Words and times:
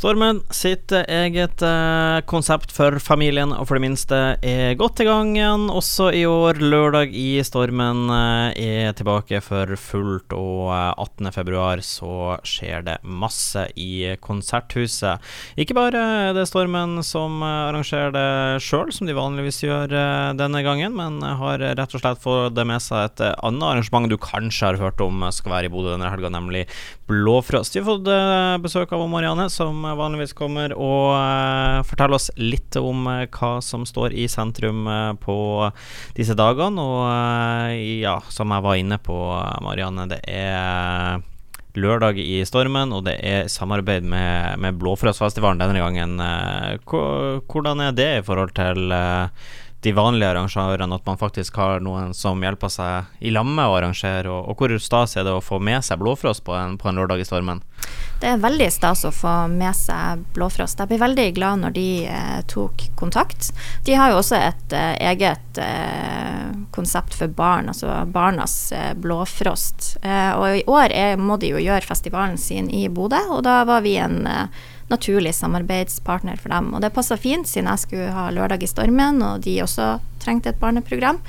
Stormen 0.00 0.38
sitt 0.48 0.94
eget 0.96 1.60
eh, 1.60 2.18
konsept 2.24 2.70
for 2.72 2.94
familien 3.04 3.50
og 3.52 3.66
for 3.68 3.76
det 3.76 3.82
minste 3.84 4.20
er 4.40 4.78
godt 4.80 5.02
i 5.02 5.04
gang 5.04 5.34
igjen 5.34 5.66
også 5.68 6.06
i 6.16 6.22
år. 6.24 6.56
Lørdag 6.56 7.12
i 7.12 7.42
Stormen 7.44 8.08
eh, 8.08 8.86
er 8.86 8.94
tilbake 8.96 9.42
for 9.44 9.74
fullt, 9.76 10.32
og 10.32 10.70
eh, 10.72 11.02
18.2 11.04 11.84
så 11.84 12.14
skjer 12.48 12.86
det 12.86 12.94
masse 13.04 13.66
i 13.76 14.14
Konserthuset. 14.24 15.20
Ikke 15.60 15.76
bare 15.76 16.06
er 16.30 16.32
det 16.38 16.46
Stormen 16.48 17.02
som 17.04 17.44
eh, 17.44 17.66
arrangerer 17.66 18.16
det 18.16 18.64
sjøl, 18.64 18.88
som 18.96 19.04
de 19.04 19.18
vanligvis 19.20 19.60
gjør 19.66 19.92
eh, 19.92 20.30
denne 20.40 20.64
gangen, 20.64 20.96
men 20.96 21.20
har 21.20 21.60
rett 21.60 21.98
og 21.98 22.00
slett 22.00 22.24
fått 22.24 22.56
det 22.56 22.64
med 22.72 22.80
seg 22.80 23.10
et 23.10 23.26
eh, 23.28 23.36
annet 23.44 23.68
arrangement 23.68 24.08
du 24.08 24.16
kanskje 24.16 24.72
har 24.72 24.80
hørt 24.80 25.04
om 25.04 25.28
skal 25.28 25.58
være 25.58 25.68
i 25.68 25.74
Bodø 25.76 25.92
denne 25.92 26.08
helga, 26.08 26.32
nemlig 26.32 26.64
Blåfrost. 27.04 27.76
Vi 27.76 27.84
har 27.84 27.90
fått 27.92 28.08
eh, 28.08 28.56
besøk 28.64 28.96
av 28.96 29.04
Marianne, 29.12 29.50
som 29.52 29.89
vanligvis 29.98 30.34
kommer 30.36 30.74
og 30.76 31.14
uh, 31.14 31.80
forteller 31.86 32.18
oss 32.18 32.30
litt 32.40 32.76
om 32.80 33.06
uh, 33.08 33.26
hva 33.30 33.52
som 33.64 33.86
står 33.88 34.14
i 34.14 34.26
sentrum 34.30 34.86
uh, 34.88 35.14
på 35.20 35.36
disse 36.16 36.36
dagene. 36.38 36.84
Og 36.84 37.80
ja, 38.02 38.18
som 38.32 38.54
jeg 38.54 38.66
var 38.66 38.78
inne 38.80 39.00
på, 39.02 39.16
Marianne, 39.64 40.08
det 40.10 40.20
er 40.28 41.22
lørdag 41.78 42.18
i 42.18 42.40
Stormen, 42.48 42.92
og 42.92 43.04
det 43.06 43.16
er 43.22 43.50
samarbeid 43.50 44.06
med, 44.06 44.58
med 44.58 44.78
Blåfrøsfestivalen 44.80 45.60
denne 45.60 45.78
gangen. 45.78 46.18
hvordan 46.84 47.80
er 47.86 47.92
det 47.94 48.10
i 48.18 48.24
forhold 48.26 48.54
til 48.58 48.90
de 49.80 49.92
vanlige 49.96 50.28
arrangørene, 50.28 50.94
at 50.94 51.06
man 51.06 51.20
faktisk 51.20 51.56
har 51.56 51.80
noen 51.80 52.12
som 52.16 52.42
hjelper 52.42 52.72
seg 52.72 53.24
i 53.24 53.32
lammet 53.32 53.64
å 53.64 53.78
arrangere, 53.78 54.28
og, 54.28 54.50
og 54.50 54.60
hvor 54.60 54.74
stas 54.82 55.16
er 55.16 55.24
det 55.24 55.32
å 55.32 55.44
få 55.44 55.60
med 55.62 55.84
seg 55.86 56.00
Blåfrost 56.02 56.44
på 56.44 56.58
på 56.80 56.90
en 56.90 57.00
lørdag 57.00 57.22
i 57.22 57.28
Stormen? 57.28 57.62
Det 58.20 58.28
er 58.28 58.40
veldig 58.42 58.66
stas 58.72 59.06
å 59.08 59.12
få 59.14 59.34
med 59.48 59.72
seg 59.76 60.24
Blåfrost. 60.36 60.80
Jeg 60.82 60.90
ble 60.90 60.98
veldig 61.00 61.26
glad 61.38 61.62
når 61.62 61.72
de 61.76 61.86
eh, 62.04 62.40
tok 62.52 62.90
kontakt. 63.00 63.48
De 63.86 63.94
har 63.96 64.12
jo 64.12 64.18
også 64.20 64.36
et 64.36 64.74
eh, 64.76 64.92
eget 65.08 65.60
eh, 65.60 66.50
konsept 66.76 67.16
for 67.16 67.32
barn, 67.32 67.70
altså 67.72 67.94
Barnas 68.12 68.56
eh, 68.76 68.90
Blåfrost. 68.92 69.94
Eh, 70.02 70.32
og 70.36 70.58
i 70.58 70.66
år 70.68 70.92
er, 70.92 71.16
må 71.16 71.38
de 71.40 71.54
jo 71.54 71.62
gjøre 71.64 71.88
festivalen 71.88 72.36
sin 72.40 72.68
i 72.68 72.86
Bodø, 72.92 73.22
og 73.32 73.44
da 73.48 73.62
var 73.68 73.86
vi 73.86 73.94
en 74.02 74.26
eh, 74.28 74.66
naturlig 74.92 75.32
samarbeidspartner 75.38 76.36
for 76.42 76.52
dem. 76.52 76.74
Og 76.74 76.84
det 76.84 76.92
passa 76.92 77.16
fint, 77.20 77.48
siden 77.48 77.70
jeg 77.70 77.84
skulle 77.86 78.10
ha 78.12 78.26
Lørdag 78.34 78.66
i 78.66 78.68
stormen, 78.68 79.22
og 79.24 79.46
de 79.46 79.62
også 79.64 79.94
trengte 80.20 80.52
et 80.52 80.60
barneprogram. 80.60 81.22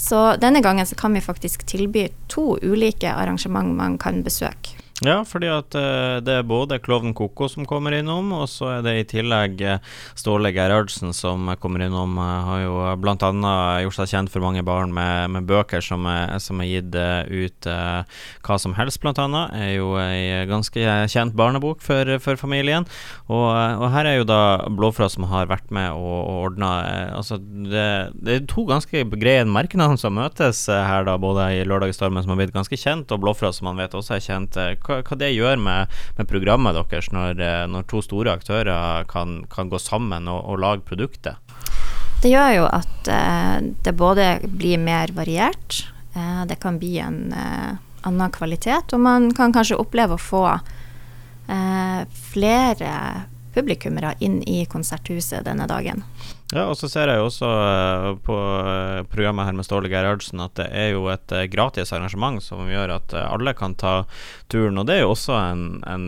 Så 0.00 0.22
denne 0.40 0.64
gangen 0.64 0.86
så 0.86 0.96
kan 0.98 1.12
vi 1.14 1.20
faktisk 1.20 1.66
tilby 1.68 2.08
to 2.32 2.56
ulike 2.62 3.12
arrangement 3.12 3.76
man 3.76 3.98
kan 3.98 4.24
besøke. 4.24 4.80
Ja, 5.02 5.24
fordi 5.26 5.48
at 5.50 5.74
uh, 5.74 6.20
det 6.22 6.36
er 6.38 6.44
både 6.46 6.76
Klovn 6.78 7.16
Koko 7.18 7.48
som 7.50 7.66
kommer 7.66 7.96
innom, 7.96 8.28
og 8.36 8.44
så 8.46 8.76
er 8.76 8.84
det 8.86 8.92
i 8.94 9.06
tillegg 9.10 9.58
uh, 9.66 9.94
Ståle 10.14 10.52
Gerhardsen 10.54 11.10
som 11.10 11.48
kommer 11.58 11.82
innom. 11.82 12.14
Har 12.14 12.60
jo 12.62 12.76
bl.a. 13.02 13.16
gjort 13.82 13.96
seg 13.98 14.12
kjent 14.12 14.30
for 14.30 14.44
mange 14.44 14.62
barn 14.62 14.94
med, 14.94 15.32
med 15.34 15.48
bøker 15.50 15.82
som 15.82 16.06
er, 16.06 16.36
som 16.38 16.62
er 16.62 16.70
gitt 16.70 16.94
ut 16.94 17.66
hva 17.66 18.58
som 18.60 18.76
helst, 18.78 19.00
bl.a. 19.02 19.26
Er 19.50 19.72
jo 19.74 19.96
ei 19.98 20.44
ganske 20.46 20.94
kjent 21.10 21.34
barnebok 21.34 21.82
for, 21.82 22.14
for 22.22 22.38
familien. 22.38 22.86
Og, 23.26 23.48
og, 23.50 23.88
her 23.96 24.06
er 24.06 24.20
jo 24.20 24.28
da 24.30 24.40
Blåfrost 24.70 25.18
som 25.18 25.26
har 25.32 25.50
vært 25.50 25.74
med 25.74 25.90
og, 25.90 26.06
og 26.22 26.40
ordna 26.52 26.70
Altså, 27.14 27.40
det, 27.40 28.14
det, 28.14 28.36
er 28.36 28.46
to 28.50 28.62
ganske 28.68 29.04
greie 29.18 29.42
merkenavn 29.48 29.98
som 29.98 30.14
møtes 30.14 30.64
her, 30.70 31.02
da, 31.08 31.18
både 31.18 31.50
i 31.58 31.66
Lørdagsstormen, 31.66 32.22
som 32.22 32.34
har 32.34 32.44
blitt 32.44 32.54
ganske 32.54 32.78
kjent, 32.78 33.10
og 33.10 33.24
Blåfrost, 33.24 33.58
som 33.58 33.72
man 33.72 33.82
vet 33.82 33.98
også 33.98 34.18
er 34.20 34.24
kjent 34.24 34.62
hva, 34.84 35.00
hva 35.02 35.18
det 35.20 35.32
gjør 35.34 35.60
med, 35.60 35.94
med 36.18 36.28
programmet 36.30 36.76
deres 36.76 37.10
når, 37.14 37.40
eh, 37.40 37.64
når, 37.70 37.86
to 37.90 38.02
store 38.04 38.34
aktører 38.34 39.08
kan, 39.10 39.42
kan 39.52 39.72
gå 39.72 39.80
sammen 39.82 40.28
og, 40.30 40.44
og, 40.44 40.60
lage 40.62 40.86
produktet? 40.88 41.40
Det 42.22 42.32
gjør 42.32 42.52
jo 42.58 42.68
at 42.70 43.10
eh, 43.12 43.58
det 43.84 43.96
både 43.98 44.28
blir 44.48 44.80
mer 44.80 45.12
variert, 45.16 45.82
eh, 46.14 46.44
det 46.48 46.60
kan 46.62 46.78
bli 46.80 46.96
en 47.04 47.20
eh, 47.36 47.74
annen 48.04 48.32
kvalitet, 48.32 48.92
og 48.92 49.04
man 49.04 49.30
kan 49.36 49.52
kanskje 49.52 49.80
oppleve 49.80 50.16
å 50.16 50.24
få 50.24 50.46
eh, 50.52 52.00
flere 52.32 52.94
publikummere 53.54 54.14
inn 54.24 54.40
i 54.50 54.64
Konserthuset 54.70 55.44
denne 55.46 55.66
dagen. 55.70 56.02
Ja, 56.52 56.66
og 56.68 56.76
så 56.78 56.88
ser 56.90 57.10
jeg 57.10 57.18
jo 57.18 57.28
også 57.28 57.48
uh, 57.48 58.08
på 58.22 58.34
uh, 58.36 59.00
programmet 59.10 59.48
her 59.48 59.56
med 59.56 59.66
Ståle 59.66 59.90
Gerhardsen 59.90 60.42
at 60.44 60.54
det 60.60 60.68
er 60.70 60.92
jo 60.92 61.08
et 61.10 61.34
uh, 61.34 61.46
gratis 61.50 61.90
arrangement 61.96 62.42
som 62.44 62.68
gjør 62.70 62.96
at 62.98 63.16
alle 63.24 63.54
kan 63.58 63.74
ta 63.80 63.94
turen. 64.52 64.78
Og 64.78 64.86
det 64.86 64.98
er 64.98 65.04
jo 65.04 65.14
også 65.14 65.34
en, 65.38 65.64
en 65.88 66.06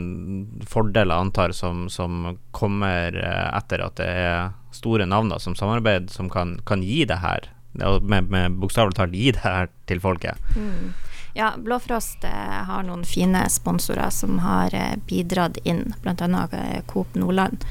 fordel, 0.68 1.10
jeg 1.10 1.26
antar, 1.28 1.56
som, 1.56 1.86
som 1.92 2.36
kommer 2.56 3.16
etter 3.16 3.82
at 3.84 3.98
det 3.98 4.06
er 4.06 4.54
store 4.76 5.08
navn 5.08 5.32
som 5.40 5.56
samarbeid, 5.58 6.12
som 6.12 6.30
kan, 6.30 6.58
kan 6.68 6.84
gi 6.84 7.04
det 7.08 7.18
her. 7.24 7.50
Med, 7.76 8.30
med 8.32 8.54
bokstavelig 8.60 8.96
talt 8.96 9.16
gi 9.16 9.34
det 9.36 9.42
her 9.44 9.68
til 9.88 10.00
folket. 10.00 10.38
Mm. 10.56 10.94
Ja, 11.36 11.50
Blåfrost 11.60 12.24
har 12.68 12.86
noen 12.86 13.02
fine 13.04 13.42
sponsorer 13.52 14.08
som 14.10 14.38
har 14.40 14.72
bidratt 15.04 15.58
inn, 15.68 15.92
bl.a. 16.00 16.46
Coop 16.88 17.12
Nordland 17.14 17.66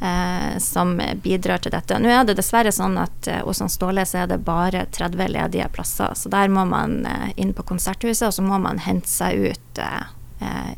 eh, 0.00 0.58
som 0.58 1.02
bidrar 1.22 1.58
til 1.58 1.72
dette. 1.72 1.98
Nå 1.98 2.10
er 2.10 2.24
det 2.26 2.36
dessverre 2.38 2.72
sånn 2.72 2.98
at 3.00 3.28
eh, 3.30 3.42
hos 3.46 3.62
Ståle 3.72 4.04
så 4.06 4.24
er 4.24 4.30
det 4.30 4.42
bare 4.44 4.86
30 4.92 5.32
ledige 5.32 5.68
plasser, 5.72 6.14
så 6.14 6.32
der 6.32 6.52
må 6.52 6.66
man 6.68 7.04
eh, 7.06 7.30
inn 7.36 7.54
på 7.56 7.66
Konserthuset, 7.66 8.28
og 8.28 8.36
så 8.36 8.44
må 8.46 8.60
man 8.62 8.82
hente 8.82 9.10
seg 9.10 9.52
ut 9.52 9.82
eh, 9.82 10.04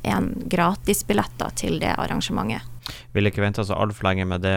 en 0.07 0.33
gratisbillett 0.47 1.43
til 1.59 1.81
det 1.83 1.97
arrangementet. 1.99 2.63
Vil 3.17 3.29
ikke 3.29 3.43
vente 3.43 3.65
så 3.65 3.77
altfor 3.77 4.09
lenge 4.09 4.27
med 4.29 4.43
det, 4.45 4.55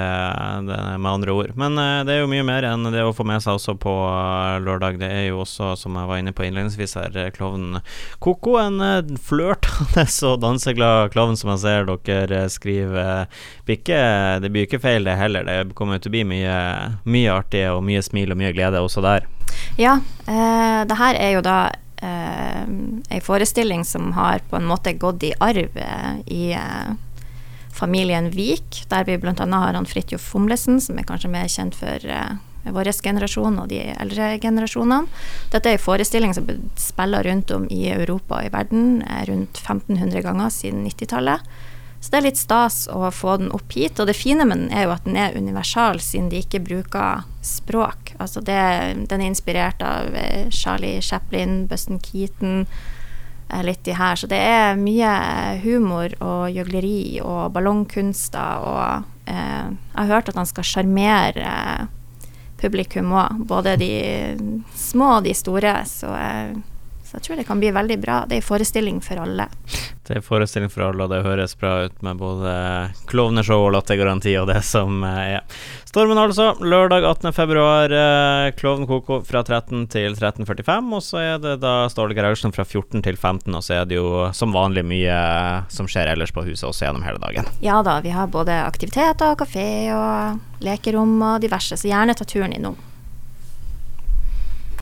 det, 0.68 0.80
med 0.98 1.12
andre 1.12 1.36
ord. 1.36 1.54
Men 1.60 1.78
uh, 1.80 2.02
det 2.08 2.16
er 2.16 2.22
jo 2.24 2.32
mye 2.32 2.46
mer 2.48 2.66
enn 2.68 2.90
det 2.94 3.04
å 3.06 3.14
få 3.16 3.26
med 3.28 3.44
seg 3.44 3.58
også 3.58 3.76
på 3.82 3.94
uh, 4.06 4.60
lørdag. 4.64 5.00
Det 5.02 5.10
er 5.10 5.28
jo 5.30 5.42
også, 5.44 5.74
som 5.80 5.98
jeg 5.98 6.10
var 6.10 6.22
inne 6.22 6.34
på 6.36 6.46
innledningsvis 6.46 6.98
her, 7.00 7.18
eh, 7.18 7.32
klovnen 7.36 7.82
Koko. 8.24 8.58
En 8.62 9.18
flørtende 9.22 10.06
og 10.30 10.42
danseglad 10.44 11.12
klovn 11.14 11.38
som 11.40 11.54
jeg 11.54 11.64
ser 11.64 11.92
dere 12.08 12.44
skriver. 12.52 13.30
Bikke, 13.68 14.02
det 14.44 14.52
blir 14.54 14.68
ikke 14.68 14.82
feil, 14.84 15.08
det 15.08 15.18
heller. 15.20 15.48
Det 15.48 15.78
kommer 15.78 16.02
til 16.02 16.12
å 16.12 16.16
bli 16.18 16.26
mye, 16.34 16.58
mye 17.04 17.36
artig 17.36 17.66
og 17.72 17.84
mye 17.88 18.04
smil 18.06 18.34
og 18.34 18.42
mye 18.42 18.54
glede 18.56 18.82
også 18.84 19.04
der. 19.06 19.30
Ja, 19.80 20.00
uh, 20.28 20.82
det 20.88 21.00
her 21.00 21.20
er 21.20 21.38
jo 21.38 21.46
da 21.46 21.60
uh, 21.72 22.66
ei 23.12 23.22
forestilling 23.24 23.86
som 23.88 24.12
har 24.18 24.44
på 24.50 24.60
en 24.60 24.68
måte 24.68 24.96
gått 25.00 25.24
i 25.28 25.34
arv 25.40 25.80
i 26.28 26.44
familien 27.76 28.30
Vik, 28.34 28.84
der 28.92 29.06
vi 29.08 29.18
bl.a. 29.18 29.34
har 29.36 29.76
han 29.78 29.88
Fridtjof 29.90 30.24
Fomlesen, 30.34 30.80
som 30.82 31.00
er 31.00 31.08
kanskje 31.08 31.32
mer 31.32 31.50
kjent 31.52 31.78
for 31.78 32.06
uh, 32.08 32.38
vår 32.68 32.92
generasjon 33.02 33.60
og 33.62 33.72
de 33.72 33.82
eldre 33.96 34.36
generasjonene. 34.44 35.10
Dette 35.54 35.72
er 35.72 35.80
en 35.80 35.84
forestilling 35.84 36.36
som 36.38 36.48
spiller 36.80 37.26
rundt 37.28 37.52
om 37.56 37.68
i 37.74 37.88
Europa 37.94 38.40
og 38.40 38.48
i 38.48 38.54
verden 38.54 39.02
uh, 39.08 39.22
rundt 39.30 39.62
1500 39.64 40.24
ganger 40.28 40.54
siden 40.54 40.86
90-tallet. 40.88 41.52
Så 42.02 42.10
det 42.10 42.18
er 42.18 42.26
litt 42.26 42.40
stas 42.42 42.88
å 42.90 43.12
få 43.14 43.36
den 43.38 43.52
opp 43.54 43.76
hit. 43.78 44.00
Og 44.02 44.08
det 44.10 44.18
fine 44.18 44.48
med 44.50 44.58
den 44.58 44.72
er 44.74 44.88
jo 44.88 44.96
at 44.96 45.06
den 45.06 45.20
er 45.22 45.38
universal, 45.38 46.02
siden 46.02 46.32
de 46.32 46.40
ikke 46.42 46.64
bruker 46.66 47.28
språk. 47.46 48.16
Altså 48.18 48.42
det, 48.42 48.58
den 49.12 49.22
er 49.22 49.30
inspirert 49.30 49.86
av 49.86 50.18
eh, 50.18 50.50
Charlie 50.50 50.98
Chaplin, 51.06 51.68
Buston 51.70 52.02
Keaton, 52.02 52.66
Eh, 52.66 53.01
litt 53.66 53.88
i 53.88 53.96
her. 53.98 54.16
Så 54.16 54.30
det 54.32 54.40
er 54.40 54.80
mye 54.80 55.14
humor 55.64 56.14
og 56.24 56.52
gjøgleri 56.54 57.22
og 57.24 57.52
ballongkunster 57.56 58.68
og 58.68 59.10
eh, 59.30 59.72
Jeg 59.72 59.98
har 59.98 60.12
hørt 60.14 60.32
at 60.32 60.40
han 60.40 60.50
skal 60.50 60.68
sjarmere 60.68 61.48
eh, 61.48 61.90
publikum 62.62 63.14
òg, 63.18 63.42
både 63.50 63.76
de 63.82 63.94
små 64.78 65.18
og 65.18 65.26
de 65.28 65.34
store. 65.38 65.76
Så, 65.90 66.12
eh, 66.16 66.54
så, 67.12 67.18
jeg 67.18 67.26
tror 67.26 67.40
det 67.42 67.44
kan 67.44 67.60
bli 67.60 67.72
veldig 67.76 67.96
bra. 68.00 68.22
Det 68.24 68.38
er 68.38 68.40
en 68.40 68.46
forestilling 68.46 69.02
for 69.04 69.20
alle. 69.20 69.50
Det 70.08 70.14
er 70.14 70.20
en 70.22 70.24
forestilling 70.24 70.70
for 70.72 70.86
alle, 70.86 71.04
og 71.04 71.12
det 71.12 71.26
høres 71.26 71.58
bra 71.60 71.74
ut 71.84 71.98
med 72.06 72.22
både 72.22 72.52
klovneshow 73.12 73.66
og 73.66 73.74
lattergaranti 73.76 74.38
og 74.40 74.48
det 74.48 74.62
som 74.64 75.04
eh, 75.04 75.36
er. 75.36 75.58
Stormen 75.92 76.22
altså, 76.22 76.54
lørdag 76.64 77.04
18.2. 77.04 77.66
Eh, 77.98 78.46
Klovn 78.56 78.88
Koko 78.88 79.18
fra 79.28 79.42
13 79.44 79.90
til 79.92 80.16
13.45. 80.16 80.88
Og 80.96 81.04
så 81.04 81.20
er 81.20 81.42
det 81.44 81.58
da 81.66 81.74
Ståle 81.92 82.16
Gerhardsen 82.16 82.56
fra 82.56 82.64
14 82.64 83.04
til 83.04 83.20
15. 83.20 83.52
Og 83.60 83.66
så 83.68 83.82
er 83.82 83.90
det 83.90 84.00
jo 84.00 84.30
som 84.32 84.56
vanlig 84.56 84.86
mye 84.88 85.18
som 85.68 85.90
skjer 85.92 86.14
ellers 86.14 86.32
på 86.32 86.46
huset 86.48 86.70
også 86.70 86.88
gjennom 86.88 87.04
hele 87.04 87.20
dagen. 87.20 87.52
Ja 87.60 87.82
da, 87.84 87.98
vi 88.00 88.16
har 88.16 88.32
både 88.32 88.56
aktiviteter, 88.64 89.36
kafé 89.36 89.68
og 89.98 90.64
lekerom 90.64 91.18
og 91.34 91.44
diverse, 91.44 91.76
så 91.76 91.92
gjerne 91.92 92.16
ta 92.16 92.24
turen 92.24 92.56
innom. 92.56 92.80